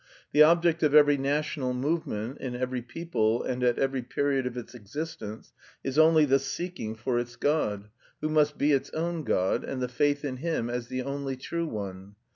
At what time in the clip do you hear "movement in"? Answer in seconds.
1.75-2.55